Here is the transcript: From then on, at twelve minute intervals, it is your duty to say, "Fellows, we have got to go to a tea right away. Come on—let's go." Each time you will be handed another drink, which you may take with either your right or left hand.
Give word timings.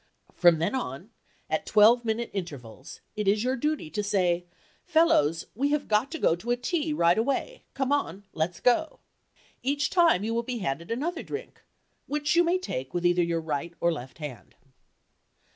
From 0.33 0.57
then 0.57 0.73
on, 0.73 1.11
at 1.47 1.67
twelve 1.67 2.03
minute 2.03 2.31
intervals, 2.33 3.01
it 3.15 3.27
is 3.27 3.43
your 3.43 3.55
duty 3.55 3.91
to 3.91 4.01
say, 4.01 4.45
"Fellows, 4.83 5.45
we 5.53 5.69
have 5.69 5.87
got 5.87 6.09
to 6.09 6.17
go 6.17 6.35
to 6.37 6.49
a 6.49 6.55
tea 6.55 6.91
right 6.91 7.19
away. 7.19 7.65
Come 7.75 7.91
on—let's 7.91 8.59
go." 8.61 8.99
Each 9.61 9.91
time 9.91 10.23
you 10.23 10.33
will 10.33 10.41
be 10.41 10.57
handed 10.57 10.89
another 10.89 11.21
drink, 11.21 11.61
which 12.07 12.35
you 12.35 12.43
may 12.43 12.57
take 12.57 12.95
with 12.95 13.05
either 13.05 13.21
your 13.21 13.41
right 13.41 13.75
or 13.79 13.93
left 13.93 14.17
hand. 14.17 14.55